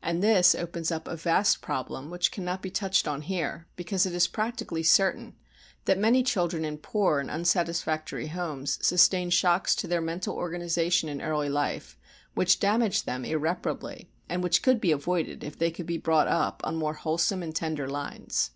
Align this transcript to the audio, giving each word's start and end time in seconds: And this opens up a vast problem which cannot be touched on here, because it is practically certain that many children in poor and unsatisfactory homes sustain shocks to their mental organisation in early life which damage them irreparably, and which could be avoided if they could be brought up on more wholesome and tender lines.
And 0.00 0.22
this 0.22 0.54
opens 0.54 0.92
up 0.92 1.08
a 1.08 1.16
vast 1.16 1.60
problem 1.60 2.08
which 2.08 2.30
cannot 2.30 2.62
be 2.62 2.70
touched 2.70 3.08
on 3.08 3.22
here, 3.22 3.66
because 3.74 4.06
it 4.06 4.14
is 4.14 4.28
practically 4.28 4.84
certain 4.84 5.34
that 5.86 5.98
many 5.98 6.22
children 6.22 6.64
in 6.64 6.78
poor 6.78 7.18
and 7.18 7.28
unsatisfactory 7.28 8.28
homes 8.28 8.78
sustain 8.86 9.30
shocks 9.30 9.74
to 9.74 9.88
their 9.88 10.00
mental 10.00 10.36
organisation 10.36 11.08
in 11.08 11.20
early 11.20 11.48
life 11.48 11.98
which 12.34 12.60
damage 12.60 13.02
them 13.02 13.24
irreparably, 13.24 14.08
and 14.28 14.44
which 14.44 14.62
could 14.62 14.80
be 14.80 14.92
avoided 14.92 15.42
if 15.42 15.58
they 15.58 15.72
could 15.72 15.86
be 15.86 15.98
brought 15.98 16.28
up 16.28 16.60
on 16.62 16.76
more 16.76 16.94
wholesome 16.94 17.42
and 17.42 17.56
tender 17.56 17.88
lines. 17.88 18.52